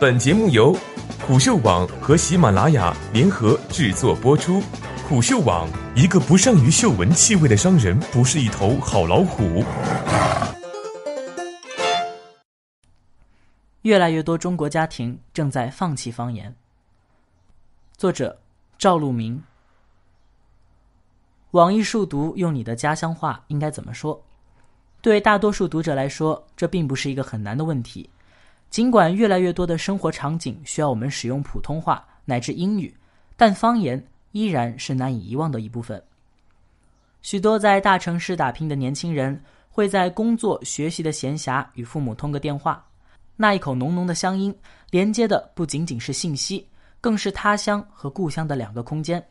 [0.00, 0.76] 本节目由
[1.26, 4.62] 虎嗅网和喜马拉雅联合制作播出。
[5.08, 9.64] 虎嗅网：一个不善于嗅闻气味的商人，不是一头好老虎。
[13.82, 16.54] 越来越多中国家庭正在放弃方言。
[17.96, 18.38] 作者：
[18.78, 19.42] 赵路明。
[21.50, 24.22] 网易数独用你的家乡话应该怎么说？
[25.02, 28.08] 对大多数读者来说，这并不是一个很难的问题。
[28.70, 32.94] 尽管越来越多的生活场景需要我们使用普通话乃至英语，
[33.36, 34.02] 但方言
[34.32, 36.02] 依然是难以遗忘的一部分。
[37.22, 42.84] 许多在大城市打拼的年轻人会在工作、学习的闲暇与父母通个电话，
[43.36, 44.54] 那一口浓浓的乡音
[44.90, 46.66] 连接的不仅仅是信息，
[47.00, 49.22] 更是他乡和故乡的两个空间。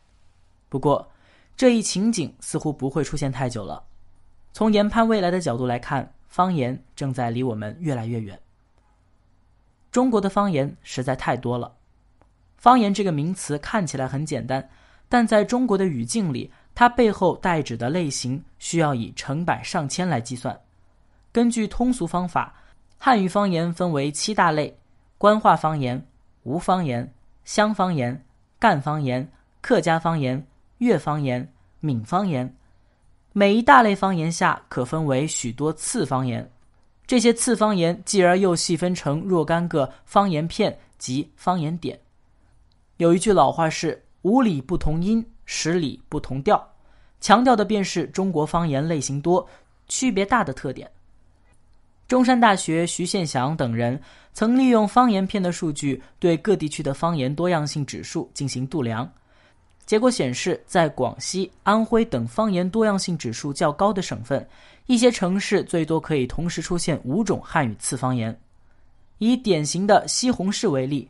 [0.67, 1.07] 不过，
[1.55, 3.83] 这一情景似乎不会出现太久了。
[4.51, 8.37] 从研判未来的角度来看，方言正在离我们越来越远。
[9.91, 11.73] 中国的方言实在太多了。
[12.57, 14.69] 方言这个名词看起来很简单，
[15.07, 20.59] 但在中国的语境里，它背后代指的类型需要以成百上千来计算。
[21.31, 22.53] 根据通俗方法，
[22.97, 24.77] 汉语方言分为七大类：
[25.17, 26.03] 官话方言、
[26.43, 27.13] 吴方言、
[27.45, 28.25] 湘方言、
[28.59, 29.27] 赣方言、
[29.61, 30.45] 客家方言。
[30.79, 32.55] 粤方言、闽方言，
[33.33, 36.47] 每一大类方言下可分为许多次方言。
[37.07, 41.97] 这些次方言继而又细分成若干个方言片及方言点。
[42.97, 46.61] 有一句老话是“五里不同音，十里不同调”，
[47.21, 49.47] 强调的便是中国方言类型多、
[49.87, 50.91] 区别大的特点。
[52.09, 53.99] 中山大学徐宪祥等人
[54.33, 59.09] 曾利用方言片的数据，对各地区的方言多样性指数进行度量。
[59.87, 64.45] 结果显示，在广西、安徽等方言多样性指数较高的省份，
[64.85, 68.37] 一些城市最多可以同时出现五种汉语次方言。
[69.19, 71.09] 以典型的西红柿为例，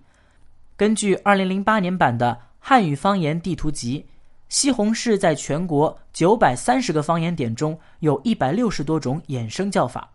[0.75, 4.05] 根据2008年版的汉语方言地图集，
[4.47, 10.07] 西红柿在全国930个方言点中有一百六十多种衍生叫法。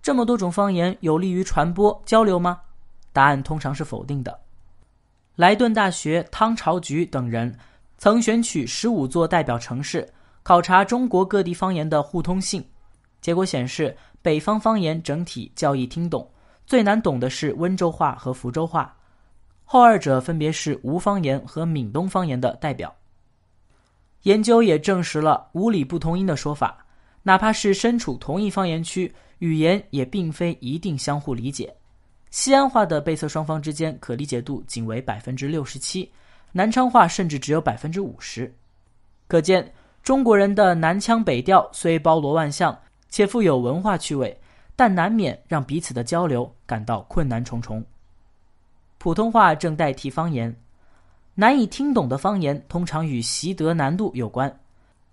[0.00, 2.60] 这么多种方言有利于传播交流吗？
[3.12, 4.45] 答案通常是否定的。
[5.36, 7.54] 莱顿大学汤朝菊等人
[7.98, 10.08] 曾选取十五座代表城市，
[10.42, 12.64] 考察中国各地方言的互通性。
[13.20, 16.26] 结果显示，北方方言整体较易听懂，
[16.64, 18.96] 最难懂的是温州话和福州话，
[19.62, 22.94] 后二者分别是吴方言和闽东方言的代表。
[24.22, 26.82] 研究也证实了“五里不同音”的说法，
[27.22, 31.76] 哪怕是身处同一方言区，语言也并非一定相互理解。
[32.36, 36.12] 西安话的被测双方之间可理解度仅为百分之六十七，
[36.52, 38.54] 南昌话甚至只有百分之五十。
[39.26, 44.38] 可见，中国人的南腔北调虽包罗万象，且富有文化趣味，
[44.76, 47.82] 但难免让彼此的交流感到困难重重。
[48.98, 50.54] 普通话正代替方言，
[51.36, 54.54] 难以听懂的方言通常与习得难度有关，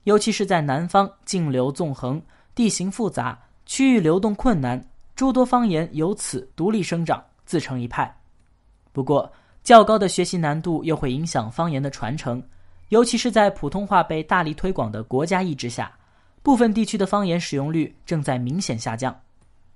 [0.04, 2.22] 尤其是在南方，境流纵横，
[2.54, 4.86] 地形复杂，区域流动困难。
[5.24, 8.14] 诸多方言由此独立生长，自成一派。
[8.92, 9.32] 不过，
[9.64, 12.44] 较高的学习难度又会影响方言的传承，
[12.90, 15.90] 尤其是在普通话被大力推广的国家意志下，
[16.42, 19.18] 部分地区的方言使用率正在明显下降。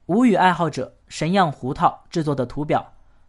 [0.07, 2.85] 吴语爱好者神样胡桃制作的图表，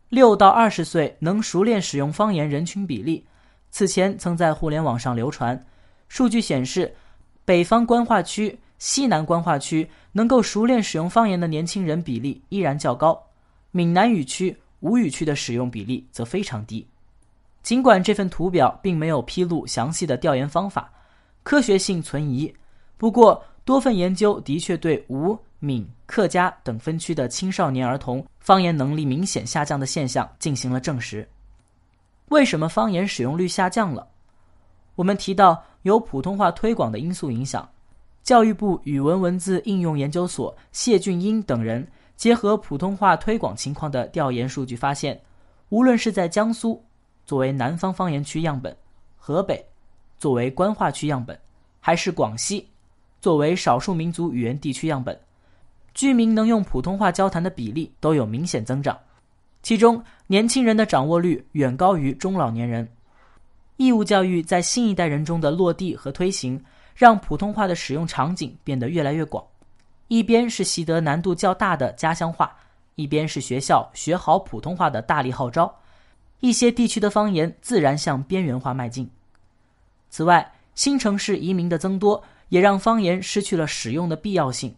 [0.09, 3.25] 六到二十岁能熟练使用方言人群比例，
[3.71, 5.65] 此前曾在互联网上流传。
[6.09, 6.93] 数据显示，
[7.45, 8.59] 北方官话区。
[8.79, 13.21] 西南官话区能够熟练使用方言的年轻人比例依然较高，
[13.73, 16.87] 闽南语区、吴语区的使用比例则非常低。
[17.63, 20.91] 尽管这份图表并没有披露详细的调研方法，
[21.43, 22.55] 科学性存疑，
[22.97, 31.29] 不过多份研究的确对吴、闽、客家等分区的青少年儿童方言能力明显下降的现象进行了证实。
[32.29, 34.07] 为什么方言使用率下降了？
[34.95, 37.69] 我们提到由普通话推广的因素影响。
[38.23, 41.87] 教育部语文文字应用研究所谢俊英等人
[42.17, 45.19] 结合普通话推广情况的调研数据发现，
[45.71, 46.85] 无论是在江苏
[47.25, 48.77] 作为南方方言区样本，
[49.17, 49.65] 河北
[50.19, 51.39] 作为官话区样本，
[51.81, 52.69] 还是广西
[53.21, 55.19] 作为少数民族语言地区样本，
[55.95, 58.99] 居民能用普通话交谈的比例都有明显增长。
[59.63, 62.89] 其中，年轻人的掌握率远高于中老年人。
[63.77, 66.61] 义务教育在新一代人中的落地和推行。
[66.99, 69.45] 让普通话的使用场景变得越来越广，
[70.09, 72.53] 一边是习得难度较大的家乡话，
[72.97, 75.73] 一边是学校学好普通话的大力号召，
[76.41, 79.09] 一些地区的方言自然向边缘化迈进。
[80.11, 84.75] 此外，新城市移民的增多也让方言失去了使用的必要性。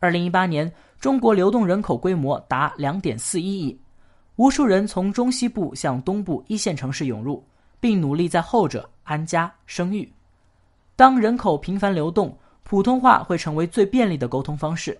[0.00, 3.78] 二零一八年，中国流动人口规模达两点四一亿，
[4.36, 7.46] 无数人从中西部向东部一线城市涌入，
[7.78, 10.10] 并努力在后者安家生育。
[11.02, 12.32] 当人口频繁流动，
[12.62, 14.96] 普通话会成为最便利的沟通方式。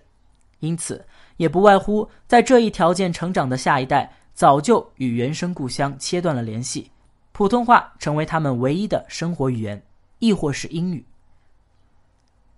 [0.59, 1.01] 因此，
[1.37, 6.91] 也不外乎在这一条件成长的下一代，早就与原生故乡切断了联系，
[7.31, 9.81] 普通话成为他们唯一的生活语言，
[10.19, 11.05] 亦或是英语。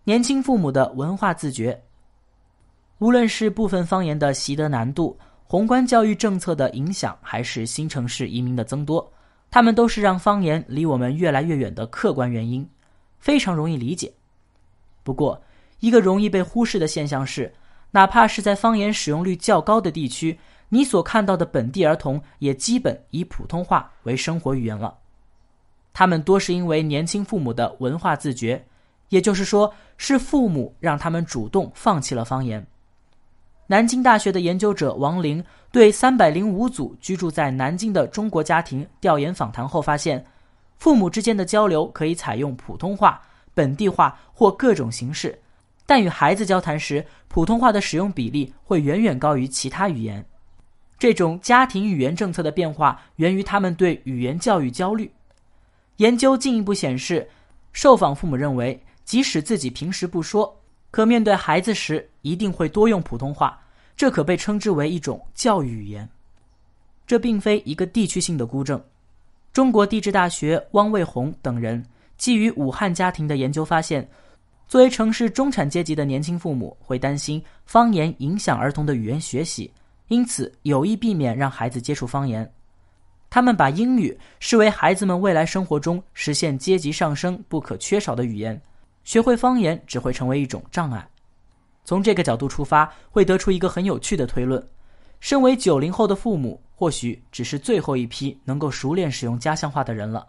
[0.06, 1.80] 年轻父母的文化自觉，
[2.98, 5.16] 无论是部分方言的习得难度。
[5.44, 9.08] 宏观教育政策的影响，还是新城市移民的增多，
[9.52, 12.68] 他们都是让方言离我们越来越远的客观原因，
[13.20, 14.14] 非常容易理解。
[15.04, 15.42] 不过，
[15.80, 17.54] 一个容易被忽视的现象是，
[17.92, 20.40] 哪怕是在方言使用率较高的地区，
[20.70, 24.98] 你所看到的本地儿童也基本以普通话为生活语言了。
[25.94, 28.66] 他们多是因为年轻父母的文化自觉，
[29.10, 32.66] 也就是说，是父母让他们主动放弃了方言。
[33.68, 40.26] 南京大学的研究者王玲对三百零五组居住在南京的中国家庭调研访谈后发现，
[40.78, 43.22] 父母之间的交流可以采用普通话、
[43.54, 45.40] 本地话或各种形式，
[45.86, 50.24] 但与孩子交谈时，普通话的使用比例会远远高于其他语言。
[50.98, 55.12] 这种家庭语言政策的变化源于他们对语言教育焦虑。
[55.98, 57.28] 研究进一步显示，
[57.74, 60.62] 受访父母认为，即使自己平时不说。
[60.92, 63.60] 可面对孩子时，一定会多用普通话，
[63.98, 66.08] 这可被称之为一种教育语言。
[67.06, 68.82] 这并非一个地区性的孤证。
[69.56, 71.82] 中国地质大学汪卫红等人
[72.18, 74.06] 基于武汉家庭的研究发现，
[74.68, 79.72] 作为城市中产阶级的年轻父母会担心方言影响儿童的语言学习，
[80.10, 82.52] 因此有意避免让孩子接触方言。
[83.30, 88.62] 他们把英语视为孩子们未来生活中实现阶级上升不可缺少的语言。
[89.06, 91.08] 学会方言只会成为一种障碍。
[91.86, 94.62] 从这个角度出发，会得出一个很有趣的推论：
[95.22, 100.28] 身为九零后的父母，或许只是最后一批能够熟练使用家乡话的人了，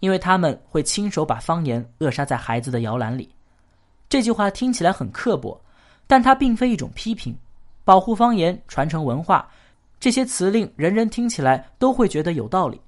[0.00, 3.28] 因为他们会亲手把方言扼杀在孩子的摇篮里。
[4.08, 5.60] 这句话听起来很刻薄，
[6.06, 7.36] 但它并非一种批评。
[7.84, 9.48] 保护方言、传承文化，
[9.98, 12.78] 这些词令人人听起来都会觉得有道理。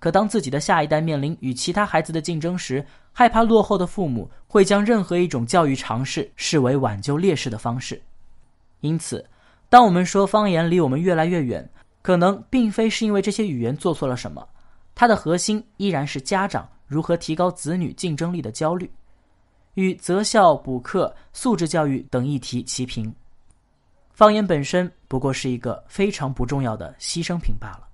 [0.00, 8.00] 可当自己的下一代面临与其他孩子的竞争时，害怕落后的父母会将任何一种教育尝试视为挽救劣势的方式。
[8.80, 9.24] 因此，
[9.68, 11.68] 当我们说方言离我们越来越远，
[12.02, 14.46] 可能并非是因为这些语言做错了什么，
[14.94, 18.90] 它的核心依然是家长如何提高子女竞争力的焦虑，
[19.74, 23.14] 与择校、补课、素质教育等议题齐平。
[24.12, 27.87] 方言本身不过是一个非常不重要的牺牲品罢了。